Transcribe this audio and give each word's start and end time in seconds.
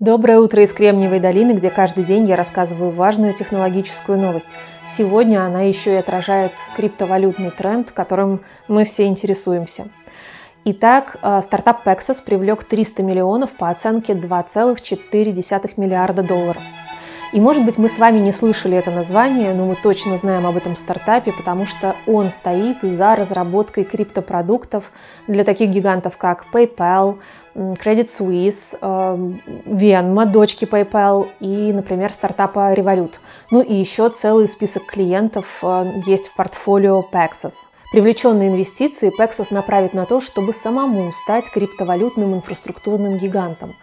Доброе 0.00 0.38
утро 0.38 0.62
из 0.62 0.72
Кремниевой 0.72 1.20
долины, 1.20 1.52
где 1.52 1.68
каждый 1.68 2.04
день 2.04 2.24
я 2.24 2.34
рассказываю 2.34 2.90
важную 2.90 3.34
технологическую 3.34 4.16
новость. 4.16 4.56
Сегодня 4.86 5.44
она 5.44 5.60
еще 5.60 5.92
и 5.92 5.98
отражает 5.98 6.52
криптовалютный 6.74 7.50
тренд, 7.50 7.92
которым 7.92 8.40
мы 8.66 8.84
все 8.84 9.04
интересуемся. 9.04 9.88
Итак, 10.64 11.18
э, 11.20 11.42
стартап 11.42 11.86
Pexos 11.86 12.24
привлек 12.24 12.64
300 12.64 13.02
миллионов 13.02 13.52
по 13.52 13.68
оценке 13.68 14.14
2,4 14.14 15.74
миллиарда 15.76 16.22
долларов. 16.22 16.62
И 17.32 17.40
может 17.40 17.64
быть 17.64 17.78
мы 17.78 17.88
с 17.88 17.98
вами 17.98 18.18
не 18.18 18.32
слышали 18.32 18.76
это 18.76 18.90
название, 18.90 19.54
но 19.54 19.64
мы 19.64 19.76
точно 19.76 20.16
знаем 20.16 20.46
об 20.46 20.56
этом 20.56 20.74
стартапе, 20.74 21.32
потому 21.32 21.64
что 21.64 21.94
он 22.06 22.28
стоит 22.30 22.82
за 22.82 23.14
разработкой 23.14 23.84
криптопродуктов 23.84 24.90
для 25.28 25.44
таких 25.44 25.70
гигантов, 25.70 26.16
как 26.16 26.46
PayPal, 26.52 27.18
Credit 27.54 28.06
Suisse, 28.06 28.76
эм, 28.80 29.40
Venmo, 29.64 30.26
дочки 30.26 30.64
PayPal 30.64 31.28
и, 31.38 31.72
например, 31.72 32.12
стартапа 32.12 32.74
Revolut. 32.74 33.14
Ну 33.50 33.60
и 33.60 33.74
еще 33.74 34.08
целый 34.08 34.48
список 34.48 34.86
клиентов 34.86 35.60
э, 35.62 36.02
есть 36.06 36.28
в 36.28 36.34
портфолио 36.34 37.04
Paxos. 37.12 37.69
Привлеченные 37.90 38.50
инвестиции 38.50 39.10
Paxos 39.10 39.48
направит 39.50 39.94
на 39.94 40.06
то, 40.06 40.20
чтобы 40.20 40.52
самому 40.52 41.12
стать 41.12 41.50
криптовалютным 41.50 42.36
инфраструктурным 42.36 43.16
гигантом. 43.16 43.74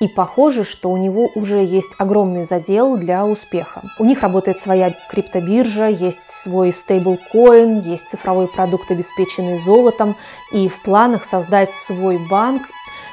И 0.00 0.08
похоже, 0.08 0.64
что 0.64 0.90
у 0.90 0.96
него 0.96 1.30
уже 1.36 1.64
есть 1.64 1.94
огромный 1.98 2.44
задел 2.44 2.96
для 2.96 3.24
успеха. 3.24 3.82
У 4.00 4.04
них 4.04 4.22
работает 4.22 4.58
своя 4.58 4.92
криптобиржа, 5.08 5.86
есть 5.86 6.26
свой 6.26 6.72
стейблкоин, 6.72 7.82
есть 7.82 8.08
цифровой 8.08 8.48
продукт, 8.48 8.90
обеспеченный 8.90 9.60
золотом, 9.60 10.16
и 10.52 10.66
в 10.66 10.82
планах 10.82 11.22
создать 11.22 11.72
свой 11.72 12.18
банк 12.18 12.62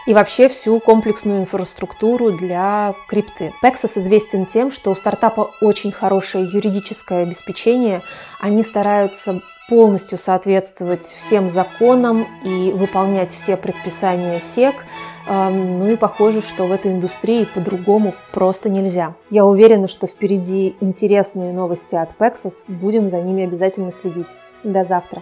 и 0.08 0.16
вообще 0.16 0.50
всю 0.50 0.80
комплексную 0.80 1.42
инфраструктуру 1.42 2.32
для 2.32 2.96
крипты. 3.08 3.54
Paxos 3.64 4.00
известен 4.00 4.48
тем, 4.48 4.72
что 4.72 4.90
у 4.90 4.96
стартапа 4.96 5.52
очень 5.62 5.92
хорошее 5.92 6.50
юридическое 6.52 7.22
обеспечение. 7.22 8.02
Они 8.40 8.64
стараются 8.64 9.44
полностью 9.70 10.18
соответствовать 10.18 11.04
всем 11.04 11.48
законам 11.48 12.28
и 12.44 12.72
выполнять 12.72 13.32
все 13.32 13.56
предписания 13.56 14.40
СЕК. 14.40 14.86
Ну 15.28 15.88
и 15.88 15.96
похоже, 15.96 16.42
что 16.42 16.66
в 16.66 16.72
этой 16.72 16.92
индустрии 16.92 17.48
по-другому 17.54 18.16
просто 18.32 18.68
нельзя. 18.70 19.14
Я 19.30 19.46
уверена, 19.46 19.88
что 19.88 20.08
впереди 20.08 20.76
интересные 20.82 21.54
новости 21.54 21.96
от 21.96 22.10
Paxos. 22.18 22.64
Будем 22.68 23.08
за 23.08 23.22
ними 23.22 23.44
обязательно 23.44 23.92
следить. 23.92 24.30
До 24.64 24.84
завтра. 24.84 25.22